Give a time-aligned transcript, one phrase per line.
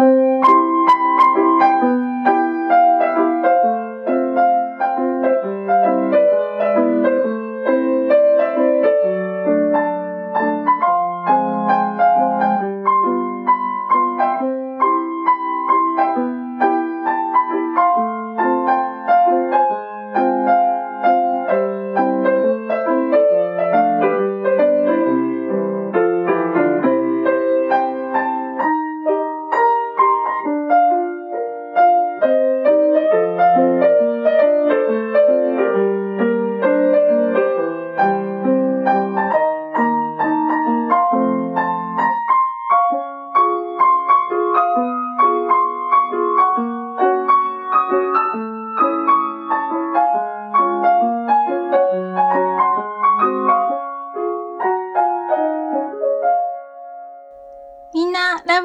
[0.00, 0.27] み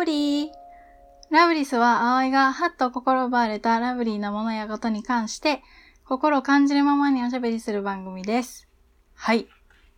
[0.03, 0.49] ブリー
[1.29, 5.61] ラブリスは葵がはっと心奪われたラブリーなものやことに関して、
[6.03, 8.67] 心を感じるままにおしゃべりする番組です。
[9.15, 9.47] はい。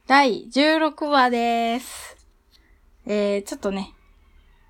[0.05, 2.17] 第16話です。
[3.07, 3.95] えー、ちょっとね、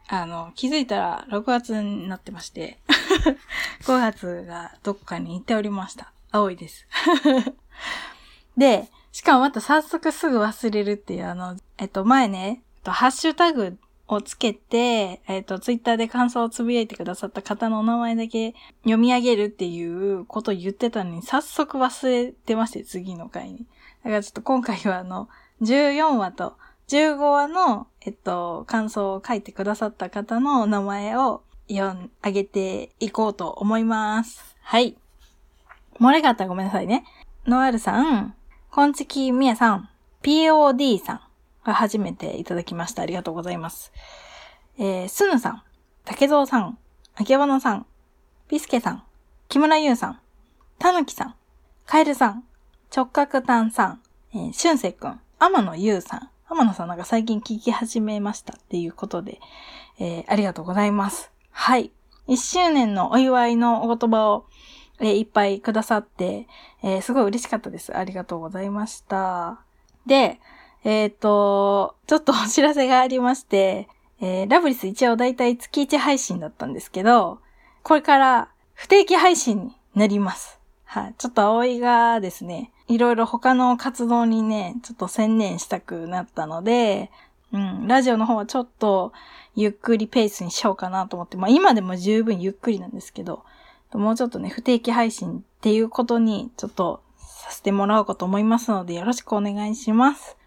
[0.07, 2.79] あの、気づいたら6月になってまして、
[3.83, 6.13] 5月がどっかに行っておりました。
[6.31, 6.87] 葵です。
[8.55, 18.53] で、しかもまた早速すぐ忘れるっていう、あの、えっと、前ね、ハッシュタグをつけて、えっ、と、ツイッターで感想をつぶやいてくださった方のお名前だけ
[18.83, 23.65] 読み上げるっていうことを言ってたのに、早速忘れてまして、次の回に。
[24.03, 25.27] だからちょっと今回はあの、
[25.61, 34.55] 14話と15話の、えっと、感想を書いてくださった方のお名前を読ん、あげていこうと思います。
[34.61, 34.95] はい。
[35.99, 37.05] 漏れがあったらごめんなさいね。
[37.47, 38.35] ノアルさん、
[38.69, 39.89] コンチキミヤさん、
[40.21, 41.21] POD さん、
[41.65, 43.01] が初めていただきました。
[43.01, 43.91] ありがとうございます。
[44.77, 45.63] えー、スヌさん、
[46.05, 46.77] 竹蔵さん、
[47.15, 47.85] あけぼのさん、
[48.47, 49.03] ビスケさん、
[49.49, 50.19] 木村優さん、
[50.77, 51.35] たぬきさん、
[51.85, 52.43] カエルさん、
[52.95, 54.01] 直角炭さん、
[54.33, 59.39] えー、しゅんせいくん、天野優さん、天野さんなんか最近聞き始めましたっていうことで、
[59.99, 61.31] えー、ありがとうございます。
[61.51, 61.91] はい。
[62.27, 64.45] 一周年のお祝いのお言葉を、
[64.99, 66.47] えーいっぱいくださって、
[66.83, 67.95] えーすごい嬉しかったです。
[67.95, 69.59] ありがとうございました。
[70.05, 70.39] で、
[70.85, 73.89] えっ、と、ちょっとお知らせがありまして、
[74.21, 77.39] えーラブリス一応だいたい月1配信だったんですけど、
[77.81, 80.59] これから不定期配信になります。
[80.85, 81.15] はい。
[81.17, 87.09] ちょっと葵がですね、いろいろ他の活動にね、ちょっと専念したくなったので、
[87.51, 89.11] うん、ラジオの方はちょっと
[89.55, 93.43] ゆっくりペースにしようかなと思って、まあ今でも十分ゆっくりなんですけど、
[93.91, 100.37] もうちょっとね、不定期配信っていうことにちょっとさせてもらおうかと思いますので、よろしくお願いします。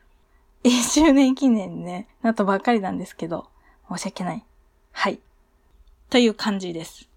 [0.69, 3.49] 1周年記念ね、なったばっかりなんですけど、
[3.91, 4.45] 申し訳ない。
[4.93, 5.19] はい。
[6.11, 7.09] という感じです。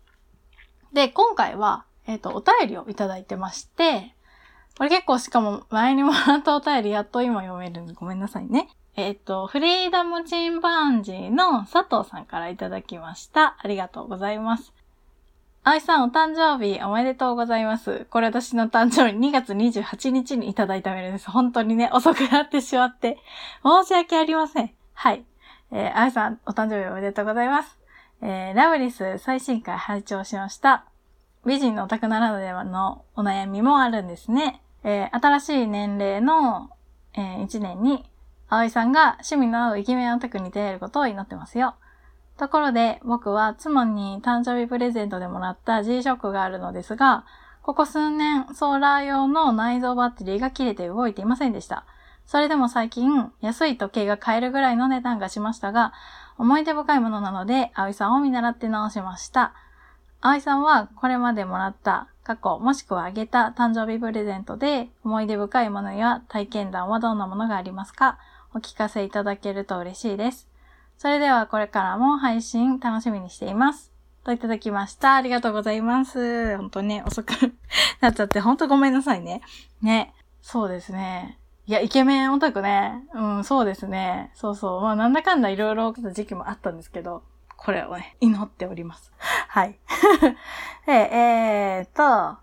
[0.94, 4.14] で、今回は、えっ、と、お便りをいただいてまして、
[4.78, 8.70] これ結構しかも前にもらったお便りやっと今読めるんでごめんなさいね。
[8.96, 13.58] えっ、と、フリーダムチンパンジーの佐藤さんからいただきました。
[13.60, 14.74] ありがとうございます。
[15.64, 18.08] あいさん、お誕生日おめでとうございます。
[18.10, 21.30] これ私の誕生日2月28日にいただいたメールです。
[21.30, 23.20] 本当にね、遅くなってしまって、
[23.64, 24.72] 申し訳ありません。
[24.94, 25.24] はい。
[25.72, 27.78] えー、あいさん、お誕生日おめでとうございます。
[28.24, 30.86] えー、ラブリス最新回拝聴しました。
[31.46, 34.64] 美人のオタクならではのお悩みもあるんですね。
[34.84, 36.72] えー、新しい年齢の、
[37.14, 38.04] えー、1年に、
[38.50, 41.76] 葵さんが趣味の合うイケメンオタクに出会えることを祈ってますよ。
[42.38, 47.26] ところで、僕は妻に誕生日プレゼントでもらった G-SHOCK があるのですが、
[47.62, 51.86] ここ数年、ソーラー用の内蔵バッテリーが切れて動いていませんでした。
[52.26, 55.94] それでも最近、安い時計が買えるぐらいの値段がしましたが、
[56.38, 59.54] 思い出深いものなので、葵さんを見習って直しました。
[60.22, 68.18] 葵さんは、これまでもらった、過去、もしくはあげた誕生日プレゼントで、思い出深いものや体験談はどんなものがありますか？
[68.54, 70.51] お聞かせいただけると嬉しいです。
[71.02, 73.92] それではこれからも配信楽しみにしています。
[74.24, 75.16] といただきました。
[75.16, 76.56] ありがとうございます。
[76.58, 77.32] 本当ね、遅く
[78.02, 79.42] なっちゃって、本当ごめんなさいね。
[79.82, 80.14] ね。
[80.44, 81.40] そうですね。
[81.66, 83.04] いや、イケメンオタクね。
[83.16, 84.30] うん、そうですね。
[84.36, 84.82] そうそう。
[84.82, 87.24] まあ、なんだかんだいろいろ起きた時期もあったんですけど、
[87.58, 89.12] これをね、祈っております。
[89.48, 89.80] はい。
[90.86, 92.38] で、えーっと、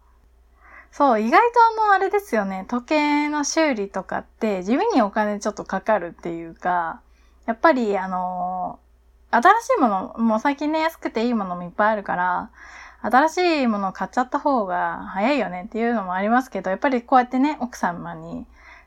[0.91, 2.65] そう、意外とあの、あれですよね。
[2.67, 7.03] 時計の修理とかって、地味にお金ちょっとかかるっていうか、
[7.49, 8.79] やっぱり、あの
[9.31, 12.51] 新しいもの、もう最近ね、安くていいものもいっぱいあるから、
[13.01, 18.47] 新しいものを買っちゃった方が早いよねっていうのもありますけど、やっぱりこうやってね、奥様に、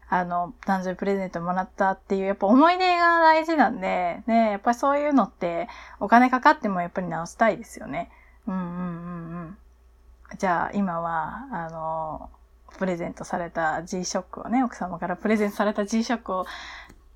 [0.09, 5.67] あの、誕生日プレゼントもらったっていう、やっぱ思い出が大事なんで、ね、やっぱりそういうのって
[5.99, 8.11] お金かかってもやっぱり直したいですよね。
[8.47, 10.37] うんうんうんうん。
[10.37, 12.29] じゃあ今は、あの、
[12.77, 16.45] プレゼントされた G-SHOCK をね、奥様からプレゼントされた G-SHOCK を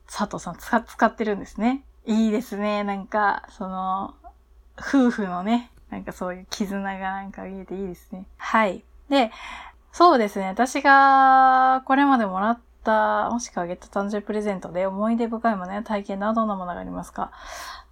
[0.08, 1.84] 佐藤さん使使ってるんですね。
[2.06, 2.84] いいですね。
[2.84, 4.14] なんか、その、
[4.80, 8.26] 夫婦のね、なんかそういう絆がなんか見えていいですね。
[8.38, 8.84] はい。
[9.10, 9.32] で、
[9.92, 10.48] そうですね。
[10.48, 17.32] 私がこれまでもらった、もしくはあげた誕生日プレゼントで思い出深いものや体験などどんなものがありますか？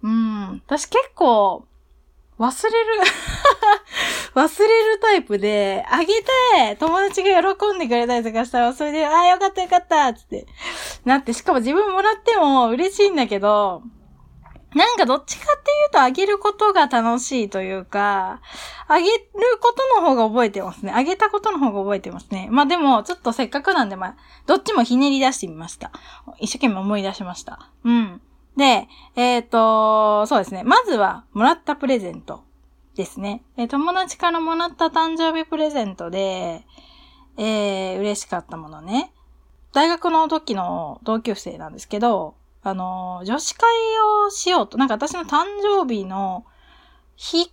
[0.02, 0.62] うん。
[0.66, 1.66] 私結構、
[2.38, 3.02] 忘れる
[4.34, 10.46] 忘れるタイプで、あげて、友達が喜んでくれたりとかしたら、それで、ああ、よかったよかったつって、
[11.04, 13.82] なって、しかも自分もらっても嬉しいんだけど、
[14.74, 18.40] なんかどっちかっていうとあげることが楽しいというか、
[18.88, 19.10] あげる
[19.60, 20.92] ことの方が覚えてますね。
[20.92, 22.48] あげたことの方が覚えてますね。
[22.50, 24.16] まあでも、ちょっとせっかくなんで、まあ、
[24.46, 25.92] どっちもひねり出してみました。
[26.40, 27.70] 一生懸命思い出しました。
[27.84, 28.20] うん。
[28.56, 30.64] で、えっ、ー、と、そうですね。
[30.64, 32.42] まずは、もらったプレゼント
[32.96, 33.44] ですね。
[33.56, 36.64] え友達からもらった誕生日プレゼントで、
[37.36, 39.12] えー、嬉しかったものね。
[39.74, 43.68] 大学の時の同級生なんですけど、あの、女子会
[44.26, 46.46] をしようと、なんか私の誕生日の
[47.16, 47.52] 日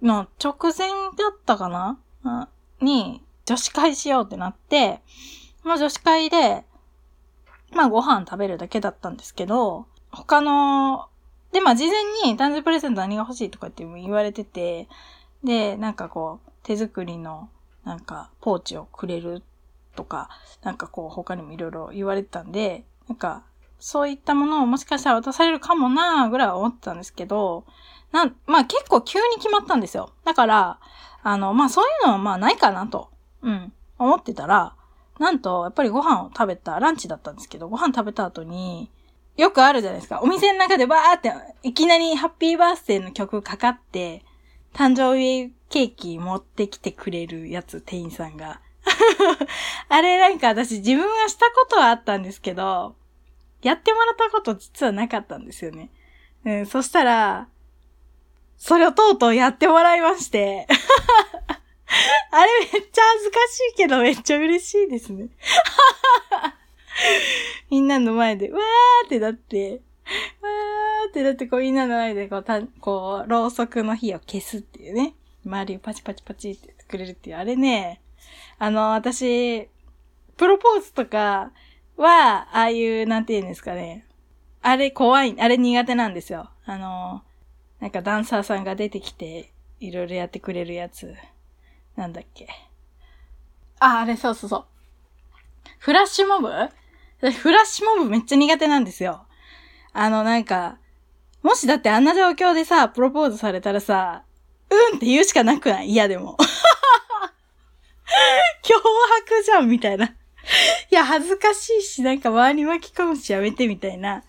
[0.00, 2.48] の直前だったかな？
[2.80, 5.00] に、女子会しようってなって、
[5.64, 6.64] まあ女子会で、
[7.72, 11.08] まあご飯食べるだけだったんですけど、他の、
[11.52, 14.88] で、まあ事前に誕生日プレゼント何が欲しいとかって言われてて、
[15.42, 17.48] で、なんかこう、手作りの、
[17.84, 19.42] なんか、ポーチをくれる
[19.96, 20.28] とか、
[20.62, 23.42] なんかこう、他にもいろいろ言われてたんで、なんか、
[23.78, 27.64] そういったものをもしかしたら渡されるかもなぐらいは思ってたんですけど、
[28.12, 30.12] な、まあ結構急に決まったんですよ。
[30.24, 30.78] だから、
[31.22, 33.10] あの、まあそういうのはまあないかなと、
[33.42, 34.74] うん、思ってたら、
[35.18, 38.90] なんと、やっぱりご飯を食べた、ランチだったんですけど、ご飯食べた後に、
[39.36, 40.20] よくあるじゃないですか。
[40.22, 41.32] お店の中でバーって、
[41.62, 44.24] いきなりハッピーバースデーの曲かかって、
[44.72, 48.60] 誕生日ケーキ持ってきてくれるやつ、店員さんが。
[49.88, 52.96] あれなんか私自分はしたことはあったんですけど、
[53.62, 55.90] やってもらったこと実はなかったんですよね。
[56.44, 57.48] うん、そしたら、
[58.56, 60.66] それをとうとうやってもらいまして。
[62.32, 65.28] あれめっちゃ恥ずかしいけどめっちゃ嬉しいですね。
[67.70, 69.80] みんなの前で、わーってなって、
[70.40, 75.14] わーってなってこうみんなの前でこう、たこう、ろうそくの火を消すっていうね。
[75.44, 78.00] 周りをパチパチパチってくれるっていう、あれね、
[78.58, 79.68] あの、私、
[80.36, 81.52] プロポーズとか、
[81.96, 84.06] は、ああいう、なんて言うんですかね。
[84.62, 86.50] あれ怖い、あれ苦手なんですよ。
[86.64, 87.22] あの、
[87.78, 91.14] なんかダンサーさんが出てきて、いろいろやってくれるやつ。
[91.96, 92.48] なんだっけ。
[93.80, 94.64] あ、あれそうそうそう。
[95.78, 96.48] フラッシュモブ？
[96.48, 99.26] フラッシュモブめっちゃ苦手なんですよ。
[99.92, 100.78] あの、なんか、
[101.42, 104.24] もしだってあんな状況でさ、プロポーズされたらさ、
[104.70, 105.88] うんって言うしかなくない？
[105.88, 106.36] 嫌でも。
[108.62, 110.14] 脅迫じゃんみたいな。
[110.90, 114.22] いや、恥ずかしいし、なんか周り巻き込むしやめてみたいな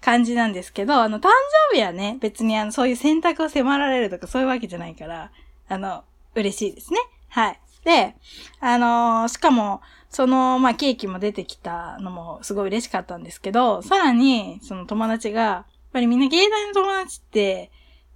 [0.00, 1.28] 感じなんですけど、あの、誕
[1.70, 5.30] 生日はね、別にあの、そういう選択を迫られるとかそういうわけじゃないから、
[5.68, 6.04] あの、
[6.34, 6.98] 嬉しいですね。
[7.28, 7.60] はい。
[7.84, 8.14] で、
[8.60, 17.68] あのー、しかも、その、まあ、ケーキも出てきたのもすごい嬉しかったんですけど、さらに、その友達が、やっぱりみんな芸大の友達って、やっ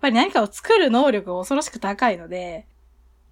[0.03, 2.67] ぱり何かを作る能力が恐ろしく高いので、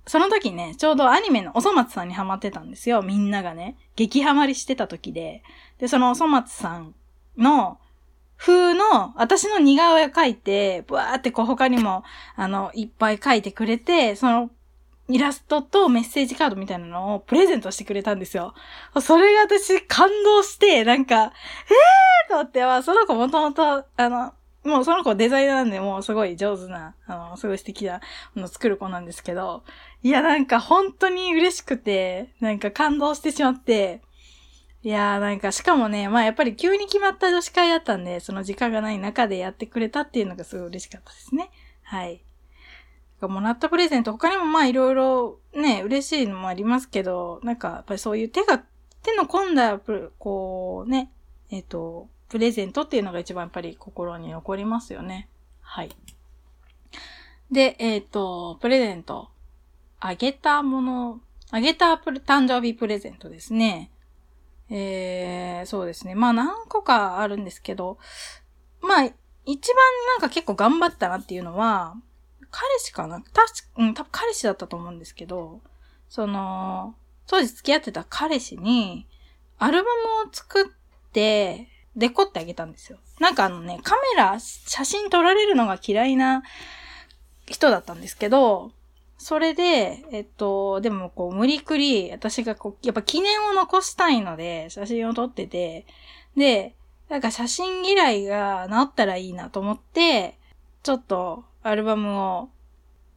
[0.07, 3.03] その時ね、ちょうどアニメのおそ松さんにハマってたんですよ。
[3.03, 3.77] みんながね。
[3.97, 5.43] 激ハマりしてた時で。
[5.79, 6.95] で、そのおそ松さん
[7.37, 7.79] の
[8.37, 12.05] 風の私の似顔絵を描いて、ブワーってこう他にも、
[12.37, 14.51] あの、いっぱい描いてくれて、その
[15.09, 18.55] イラストとメッセージカードみたいなのをプレゼントしてくれたんですよ。
[19.01, 24.33] それが私感動して、なんか、えーと思って、は、その子もともと、あの、
[24.67, 28.01] もうその子デザイナーなんで、もうすごい上手な、あの、すごい素敵な
[28.35, 29.63] もの作る子なんですけど、
[30.03, 34.03] いや、なんか本当に嬉しくて、なんか感動してしまって、
[34.83, 41.51] いやなんかしかもね、まあやっぱり急に決まった女子会だったんで、その時間がない中でやってくれたっていうのがすごい嬉しかったですね。
[41.83, 42.23] はい。
[43.21, 48.63] もらったプレゼント、他にもまあいろいろね、嬉しいのもありますけど、なんかやっぱりそういう手が、
[49.03, 49.81] 手の込んだ、
[50.19, 51.11] こうね、
[51.51, 55.29] えっ、ー、と、プレゼントっていうのが一番やっぱり心に残りますよね。
[55.61, 55.91] はい。
[57.51, 59.29] で、えっ、ー、と、プレゼント。
[60.01, 63.91] あげたもの、あげた誕生日プレゼントですね。
[64.69, 66.15] えー、そうですね。
[66.15, 67.99] まあ何個かあるんですけど、
[68.83, 69.11] まあ、
[69.45, 69.77] 一番
[70.09, 71.95] なんか結構頑張ったなっていうのは、
[72.51, 73.21] 彼氏かな？
[73.21, 73.43] 確か、
[73.79, 75.61] うん、多分彼氏だったと思うんですけど、
[76.09, 76.95] その、
[77.27, 79.07] 当時付き合ってた彼氏に、
[79.59, 79.91] アルバ
[80.25, 82.99] ムを作って、デコってあげたんですよ。
[83.19, 86.43] なんかあのね、カメラ、写真撮られるのが嫌いな
[87.47, 88.71] 人だったんですけど、
[89.19, 95.87] それで、えっと、でもこう、無理くり、私がこう、やっぱ記念を残したいので、写真を撮ってて、
[96.37, 96.75] で、
[97.09, 100.39] なんか写真嫌いが治ったらいいなと思って、
[100.83, 102.51] ちょっとアルバムを、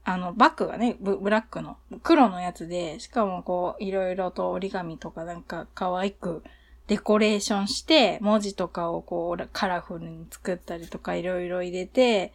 [0.05, 6.43] あの、バッグがね、ブラックの、黒のやつで、しかもこう、いろいろと折り紙とかなんか可愛く
[6.89, 12.33] デコレーションして、文字とかをこう、カラフルに作ったりとかいろいろ入れて、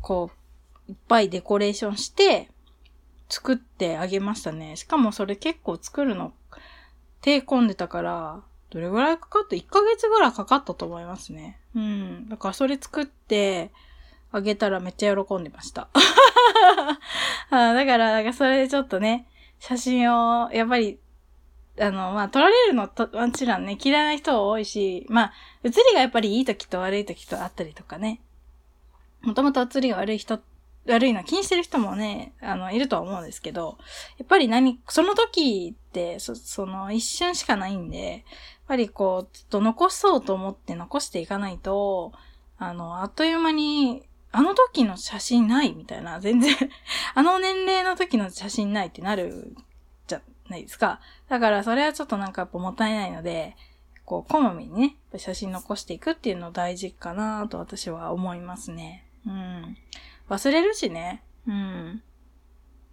[0.00, 0.30] こ
[0.88, 2.48] う、いっぱいデコレーションして、
[3.28, 4.76] 作ってあげましたね。
[4.76, 6.32] しかもそれ結構作るの
[7.20, 11.58] 手込んでたから、どれぐらいかかった ?1 ヶ月ぐらいかかったと思いますね。
[11.74, 12.28] うん。
[12.28, 13.72] だからそれ作って
[14.30, 15.88] あげたらめっちゃ喜んでました。
[17.50, 19.26] あだから、なんかそれでちょっとね、
[19.58, 20.98] 写真を、やっぱり、
[21.80, 28.20] あの、まあ、撮られるのと、もちろんね、嫌いな人多いし、まあ、写りがやっぱりいい時と悪い時とあったりとかね。
[29.22, 30.40] もともと写りが悪い人、
[30.86, 33.78] 悪いの気にしてる人もね、あの、いるとは思うんですけど、
[34.18, 38.22] やっぱり何、その時って、そ、その一瞬しかないんで、やっ
[38.68, 42.12] ぱりこう、ずっと残そうと思って残していかないと、
[42.58, 44.02] あの、あっという間に、
[44.34, 46.54] あの時の写真ないみたいな、全然
[47.14, 49.54] あの年齢の時の写真ないってなる
[50.52, 51.00] ないですか。
[51.28, 53.56] だからそれはちょっとなんかやっぱもったいないので、
[54.04, 59.06] こう、こまめにね、写真残していくっていうの大事かなと私は思いますね。
[59.26, 59.76] うん。
[60.28, 61.22] 忘れるしね。
[61.46, 62.02] うん。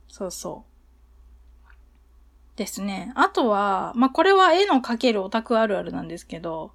[0.08, 0.70] そうそう。
[2.56, 3.12] ですね。
[3.16, 6.74] あとは、まあ、これは絵の描けるオタクあるあるなんですけど、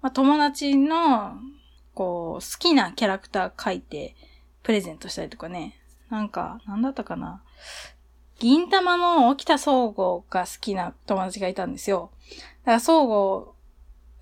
[0.00, 1.34] まあ、友達の、
[1.94, 4.14] こう、好きなキャラクター描いて、
[4.62, 5.80] プレゼントしたりとかね。
[6.10, 7.42] なんか、なんだったかな。
[8.38, 12.10] 銀玉の沖田総合が好きな友達がいたんですよ。
[12.64, 13.56] だから総合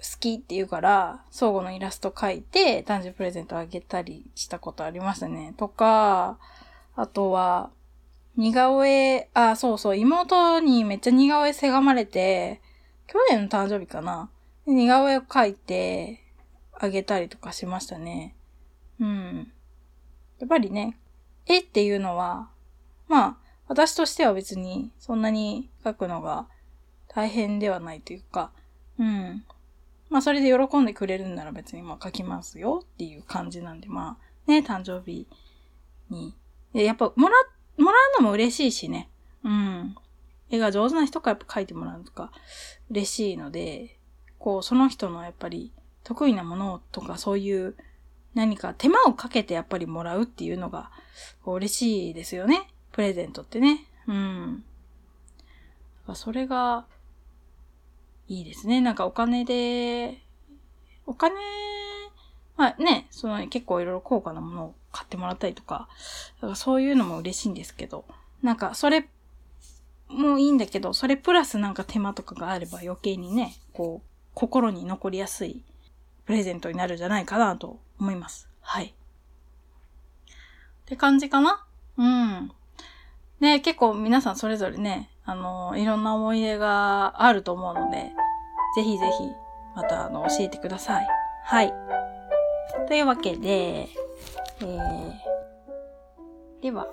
[0.05, 5.55] 好きって言うから、総合のイラスト描いて、誕生日プレゼントあげたりしたことありましたね。
[5.57, 6.39] とか、
[6.95, 7.71] あとは、
[8.37, 12.61] 似顔絵、あ、そうそう、妹にめっちゃ似顔絵せがまれて、
[13.07, 14.29] 去年の誕生日かな。
[14.67, 16.23] 似顔絵を描いて
[16.73, 18.35] あげたりとかしましたね。
[19.01, 19.53] うん。
[20.39, 20.99] やっぱりね、
[21.47, 22.51] 絵っていうのは、
[23.09, 23.37] まあ、
[23.69, 26.47] 私としては別にそんなに描くのが
[27.09, 28.53] 大変ではないというか、
[28.99, 29.45] うん。
[30.11, 35.27] まあそれで喜んでくれるんなら別にまあ描きますよっていう感じなんで、まあね、誕生日
[36.11, 36.35] に。
[36.73, 37.35] やっぱもら、
[37.79, 39.09] もらうのも嬉しいしね。
[39.45, 39.97] うん。
[40.51, 42.33] 絵が上手な人からやっぱ描いてもらうとか
[42.91, 43.99] 嬉しいので、
[44.39, 47.77] こうその人のやっぱり得意なものとかそういう
[48.35, 50.91] 何か手間をかけてやっぱりもらうっていうのが
[51.47, 52.69] 嬉しいですよね。
[52.95, 53.85] プレゼントってね。
[54.07, 54.65] うん。
[56.15, 56.87] それが
[58.29, 58.81] いいですね。
[58.81, 60.23] なんかお金で、
[61.05, 61.35] お金、
[62.57, 65.89] まあね、その結構いろいろ高価なものを買ってもらったりとか、
[66.37, 68.05] だからそういうのも嬉しいんですけど、
[68.43, 69.09] なんかそれ
[70.07, 75.65] もいいんだけど、それプラスなんか手間とかがあれば余計にね、こう、心に残りやすい
[76.27, 78.49] プレゼントになるんじゃないかなと思います。
[78.61, 78.87] はい。
[78.87, 78.93] っ
[80.87, 81.67] て感じかな？
[81.97, 82.53] うん。
[83.41, 88.13] ね、結構皆さんそれぞれね、あの、いろんな思い出があると思うので、
[88.77, 89.31] ぜひぜひ、
[89.75, 91.07] また、あの、教えてください。
[91.45, 91.73] はい。
[92.89, 95.13] というわけで、えー、
[96.63, 96.89] では、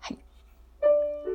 [0.00, 0.18] はい。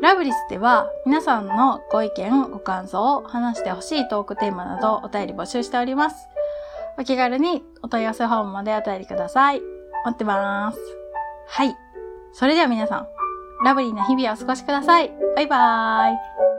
[0.02, 6.28] ラブリスでは、皆さんのご意見、ご感想を、話してほしいトークテーマなどお便り募集しております。
[6.98, 9.62] お気軽にお問い合わせフォームまでお便りください。
[10.06, 10.80] 待ってます。
[11.48, 11.87] はい。
[12.38, 13.08] それでは皆さん、
[13.66, 15.12] ラブリーな日々をお過ごしください。
[15.36, 16.57] バイバーイ。